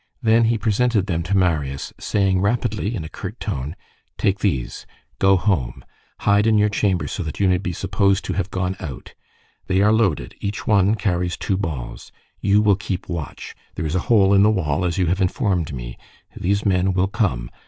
Then 0.23 0.45
he 0.45 0.57
presented 0.57 1.05
them 1.05 1.21
to 1.21 1.37
Marius, 1.37 1.93
saying 1.99 2.41
rapidly, 2.41 2.95
in 2.95 3.03
a 3.03 3.07
curt 3.07 3.39
tone:— 3.39 3.75
"Take 4.17 4.39
these. 4.39 4.87
Go 5.19 5.37
home. 5.37 5.85
Hide 6.21 6.47
in 6.47 6.57
your 6.57 6.69
chamber, 6.69 7.07
so 7.07 7.21
that 7.21 7.39
you 7.39 7.47
may 7.47 7.59
be 7.59 7.71
supposed 7.71 8.25
to 8.25 8.33
have 8.33 8.49
gone 8.49 8.75
out. 8.79 9.13
They 9.67 9.79
are 9.81 9.93
loaded. 9.93 10.33
Each 10.41 10.65
one 10.65 10.95
carries 10.95 11.37
two 11.37 11.55
balls. 11.55 12.11
You 12.39 12.63
will 12.63 12.77
keep 12.77 13.07
watch; 13.09 13.53
there 13.75 13.85
is 13.85 13.93
a 13.93 13.99
hole 14.09 14.33
in 14.33 14.41
the 14.41 14.49
wall, 14.49 14.85
as 14.85 14.97
you 14.97 15.05
have 15.05 15.21
informed 15.21 15.71
me. 15.71 15.99
These 16.35 16.65
men 16.65 16.93
will 16.93 17.07
come. 17.07 17.51